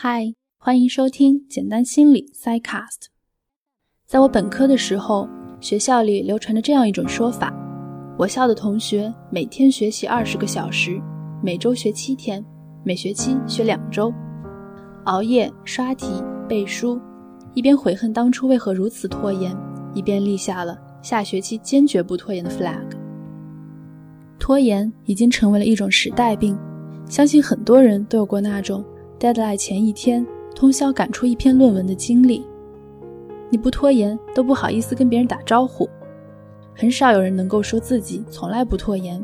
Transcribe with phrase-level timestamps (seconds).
[0.00, 3.08] 嗨，欢迎收听简单心理 Psycast。
[4.06, 5.28] 在我本科的时候，
[5.60, 7.52] 学校里流传着这样一种说法：
[8.16, 11.02] 我校的同学每天学习二十个小时，
[11.42, 12.44] 每周学七天，
[12.84, 14.14] 每学期学两周，
[15.06, 17.00] 熬夜刷题背书，
[17.52, 19.52] 一边悔恨当初为何如此拖延，
[19.94, 22.86] 一边立下了下学期坚决不拖延的 flag。
[24.38, 26.56] 拖延已经成为了一种时代病，
[27.08, 28.84] 相信很多人都有过那种。
[29.18, 32.46] Deadline 前一天通宵赶出一篇论文的经历，
[33.50, 35.88] 你不拖延都不好意思跟别人打招呼。
[36.74, 39.20] 很少有人能够说自己从来不拖延，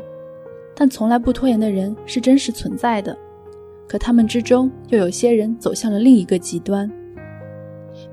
[0.75, 3.17] 但从来不拖延的人是真实存在的。
[3.87, 6.91] 可他们之中又有些人走向了另一个极端，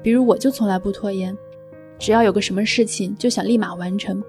[0.04, 1.36] 比如我就从来不拖延，
[1.98, 4.22] 只要有个什么事情就想立马完成，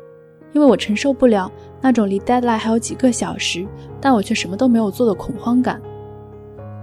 [0.52, 3.66] 因为我承受不了那种离 deadline 还有几个小时，
[4.00, 5.82] 但我却什么都没有做的恐慌感。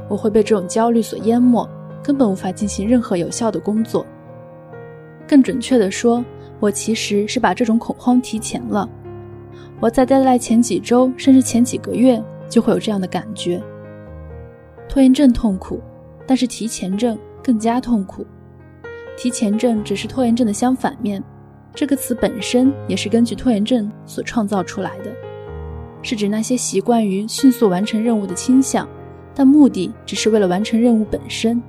[0.09, 1.65] 我会被这种焦虑所淹没，
[2.03, 4.05] 根本无法进行任何有效的工作。
[5.27, 6.25] 更准确地说，
[6.59, 8.89] 我其实是把这种恐慌提前了。
[9.80, 13.61] 我在待在前几周，甚至前几个月就会有这样的感觉。
[14.89, 15.80] 拖延症痛苦，
[16.25, 18.25] 但是提前症更加痛苦。
[19.15, 21.23] 提前症只是拖延症的相反面，
[21.75, 25.11] 这个词本身也是根据拖延症所创造出来的，
[26.02, 28.87] 是指那些习惯于迅速完成任务的倾向。
[29.40, 31.64] 但目的只是为了完成任务本身，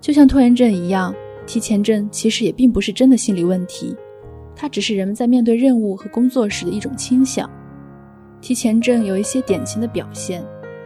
[0.00, 1.14] 就像拖延症一样，
[1.46, 3.94] 提前症其实也并不是真的心理问题，
[4.56, 7.48] 它只是人们在面对任务和工作时的一种倾向。
[8.40, 10.42] 提前症有一些典型的表现：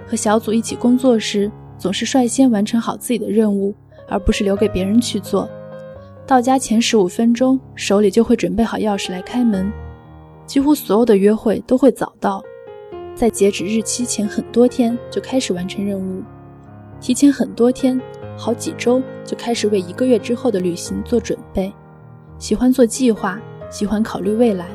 [0.07, 3.75] 和小组一起工作时，总是率先完成好自己的任务，
[4.07, 5.49] 而不是留给别人去做；
[6.27, 9.73] 到家前十五分钟，手里就会准备好钥匙来开门；
[10.45, 12.43] 几乎所有的约会都会早到。
[13.15, 16.23] 在截止日期前很多天就开始完成任务，
[17.01, 18.01] 提前很多天，
[18.37, 21.73] 好几周就开始为一个月之后的旅行做准备。
[22.39, 24.67] 喜欢做计划，喜欢考虑未来。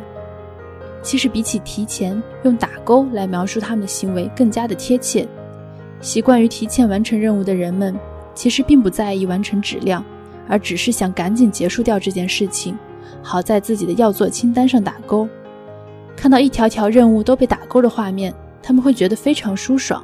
[1.02, 5.28] 其实比起提前，用打勾来描述他们的行为更加的贴切。
[6.00, 7.94] 习惯于提前完成任务的人们，
[8.34, 10.04] 其实并不在意完成质量，
[10.48, 12.78] 而只是想赶紧结束掉这件事情，
[13.22, 15.28] 好在自己的要做清单上打勾。
[16.20, 20.04] 看到一条条任务都被打勾的画面，他们会觉得非常舒爽。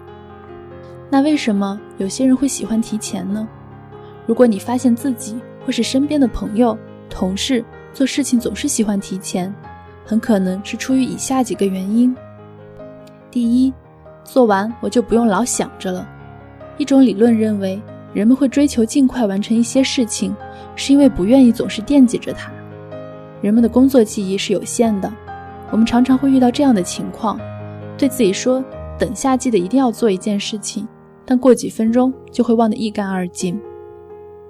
[1.09, 3.45] 那为什么有些人会喜欢提前呢？
[4.25, 6.77] 如果你发现自己或是身边的朋友、
[7.09, 7.61] 同事
[7.93, 9.53] 做事情总是喜欢提前，
[10.05, 12.15] 很可能是出于以下几个原因：
[13.29, 13.73] 第一，
[14.23, 16.07] 做完我就不用老想着了。
[16.77, 17.81] 一种理论认为，
[18.13, 20.33] 人们会追求尽快完成一些事情，
[20.77, 22.49] 是因为不愿意总是惦记着它。
[23.41, 25.11] 人们的工作记忆是有限的。
[25.71, 27.39] 我们常常会遇到这样的情况，
[27.97, 28.63] 对自己说
[28.97, 30.87] “等下记得一定要做一件事情”，
[31.25, 33.59] 但过几分钟就会忘得一干二净。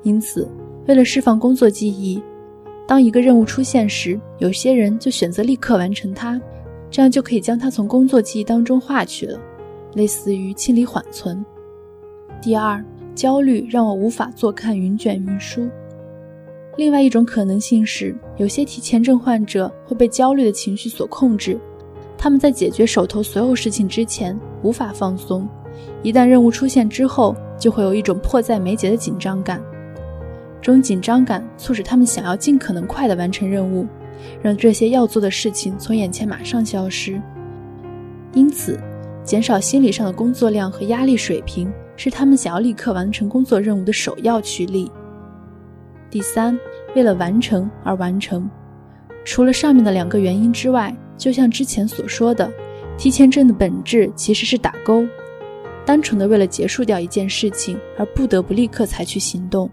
[0.03, 0.47] 因此，
[0.87, 2.21] 为了释放工作记忆，
[2.85, 6.39] 当一个任务出现时，有些人就选择立刻完成它，
[6.91, 9.39] 这样就可以将它从工作记忆当中划去了，
[9.95, 11.43] 类似于清理缓存。
[12.41, 12.83] 第二，
[13.15, 15.67] 焦虑让我无法坐看云卷云舒。
[16.77, 21.57] 另外一种可能性是，有些提前症患者会被焦虑的情绪所控制，
[22.17, 25.47] 他们在解决手头所有事情之前无法放松，
[26.03, 29.63] 一旦任务出现之后，就会有一种迫在眉睫的紧张感。
[30.61, 33.87] 这种紧张感促使他们想要尽可能快地完成任务，
[34.41, 37.21] 让这些要做的事情从眼前马上消失。
[38.33, 38.77] 因此，
[39.23, 44.91] 减少心理上的工作量和压力水平是他们想要立刻完成工作任务的首要驱力。
[46.09, 46.57] 第三，
[46.95, 48.49] 为了完成而完成。
[49.23, 52.49] 除了上面的两个原因之外，就像之前所说的，
[52.97, 55.05] 提前症的本质其实是打勾，
[55.85, 59.69] 单纯的为了结束掉一件事情而不得不立刻采取行动。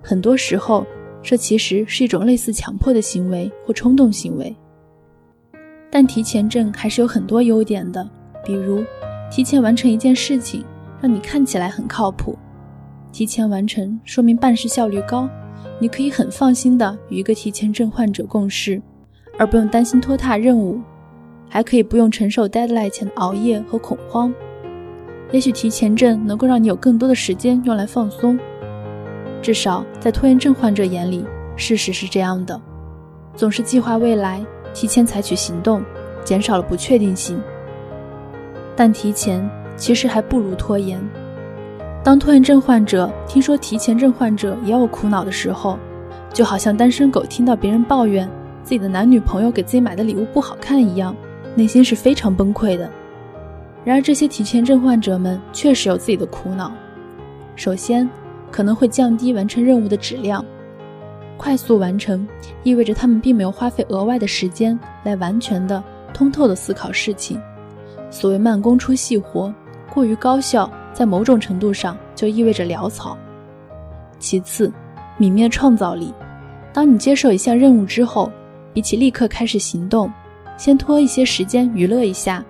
[0.00, 0.86] 很多时候，
[1.22, 4.54] 这其实是一种类似强迫的行为或冲动行为。
[5.90, 8.08] 但提前症还是有很多优点的，
[8.44, 8.84] 比如
[9.30, 10.64] 提前完成一件事情，
[11.00, 12.38] 让你看起来很靠谱。
[13.10, 15.28] 提前完成说明办事效率高。
[15.80, 18.80] 你可以很放心的与一个提前症患者共事，
[19.38, 20.80] 而不用担心拖沓任务，
[21.48, 24.32] 还可以不用承受 deadline 前的熬夜和恐慌。
[25.32, 28.38] 也许提前症能够让你有更多的时间用来放松，
[29.42, 31.24] 至少在拖延症患者眼里，
[31.56, 32.60] 事实是这样的：
[33.34, 35.82] 总是计划未来，提前采取行动，
[36.24, 37.40] 减少了不确定性。
[38.76, 41.00] 但提前其实还不如拖延。
[42.04, 45.78] 当拖延症患者听说提前症患者也有苦恼的时候，
[46.34, 48.28] 就好像单身狗听到别人抱怨
[48.62, 51.16] 自己的男女朋友给自己买的礼物不好看一样，
[51.54, 52.90] 内心是非常崩溃的。
[53.86, 56.70] 然而，这些提前症患者们确实有自己的苦恼。
[57.56, 58.06] 首先，
[58.50, 60.44] 可能会降低完成任务的质量。
[61.38, 62.28] 快速完成
[62.64, 67.40] 意味着他们并没有花费额外的时间来完全的、通透的思考事情。
[68.10, 69.52] 所谓慢工出细活，
[69.92, 73.18] 过于高效，在某种程度上就意味着潦草。
[74.18, 74.72] 其次，
[75.18, 76.14] 泯灭创造力。
[76.72, 78.30] 当你接受一项任务之后，
[78.72, 80.10] 比起立刻开始行动，
[80.56, 82.42] 先拖一些时间娱乐一下，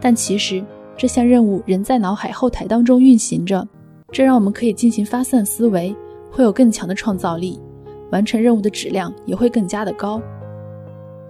[0.00, 0.64] 但其实
[0.96, 3.66] 这项任务仍在脑海后台当中运行着，
[4.10, 5.94] 这让我们可以进行发散思维，
[6.30, 7.60] 会有更强的创造力。
[8.10, 10.20] 完成任务的质量也会更加的高。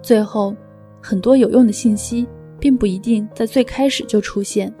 [0.01, 0.55] 最后，
[0.99, 2.27] 很多有用的信息
[2.59, 4.73] 并不一定在最开始就出现，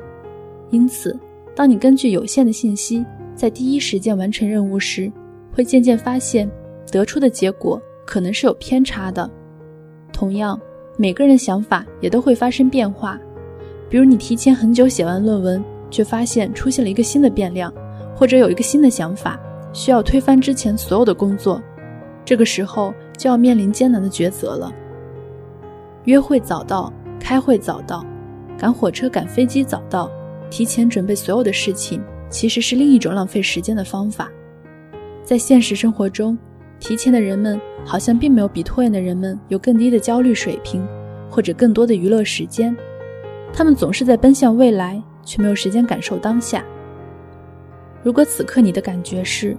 [0.71, 1.15] 因此，
[1.55, 3.05] 当你根据有限的信息
[3.35, 5.11] 在第一时间完成任务时，
[5.53, 6.49] 会渐渐发现
[6.91, 9.29] 得出的结果可能是有偏差的。
[10.13, 10.59] 同样，
[10.97, 13.19] 每个人的想法也都会发生变化。
[13.89, 17.73] 比如，你提前很久写完论文，却发现出现了一个新的变量，
[18.15, 19.39] 或者有一个新的想法，
[19.73, 21.61] 需要推翻之前所有的工作。
[22.23, 24.71] 这个时候就要面临艰难的抉择了。
[26.05, 28.05] 约会早到，开会早到，
[28.57, 30.09] 赶火车、赶飞机早到，
[30.51, 34.29] 提前准备所有的事情，其实是另一种浪费时间的方法。
[35.23, 36.37] 在现实生活中，
[36.77, 40.85] 提前的人们好像并没有比拖延的人们有更低的焦虑水平，
[41.29, 42.75] 或者更多的娱乐时间。
[43.53, 46.63] 他们总是在奔向未来，却没有时间感受当下。
[48.03, 49.55] 如果此刻你的感觉是，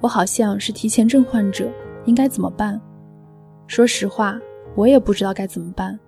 [0.00, 1.68] 我好像是提前症患者。
[2.04, 2.78] 应该怎么办？
[3.66, 4.38] 说实话，
[4.74, 5.98] 我也不知道该怎么办。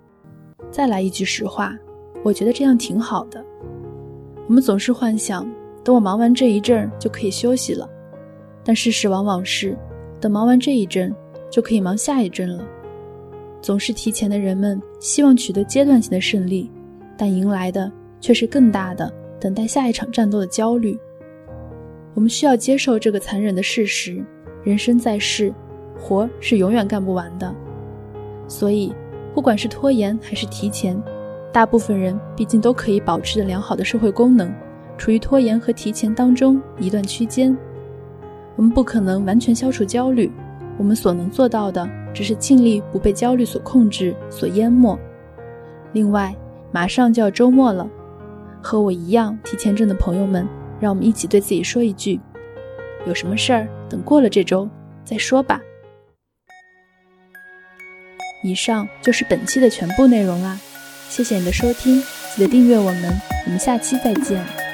[0.71, 1.75] 再来一句实话，
[2.23, 3.43] 我觉得这样挺好的。
[4.47, 5.49] 我们总是幻想，
[5.83, 7.89] 等我忙完这一阵儿就可以休息了，
[8.65, 9.77] 但事实往往是，
[10.21, 11.15] 等忙完这一阵，
[11.51, 12.65] 就可以忙下一阵了。
[13.61, 16.71] 总是提前的人们希望取得阶段性的胜利，
[17.17, 17.91] 但迎来的
[18.21, 20.99] 却是更大的等待下一场战斗的焦虑。
[22.15, 24.25] 我们需要接受这个残忍的事实：
[24.63, 25.53] 人生在世。
[25.99, 27.53] 活是永远干不完的，
[28.47, 28.95] 所以，
[29.35, 30.95] 不管是拖延还是提前，
[31.57, 34.53] 大部分人毕竟都可以保持着良好的社会功能，
[34.99, 37.57] 处于拖延和提前当中一段区间。
[38.57, 40.31] 我们不可能完全消除焦虑，
[40.77, 44.99] 我们所能做到的，只是尽力不被焦虑所控制、所淹没。
[45.95, 46.37] 另外，
[46.73, 47.89] 马上就要周末了，
[48.63, 50.47] 和我一样提前症的朋友们，
[50.79, 52.21] 让我们一起对自己说一句：
[53.07, 54.69] 有什么事儿，等过了这周
[55.07, 55.59] 再说吧。
[58.45, 60.61] 以上就是本期的全部内容啦，
[61.09, 62.03] 谢谢你的收听，
[62.35, 64.66] 记得订阅我们，我们下期再见。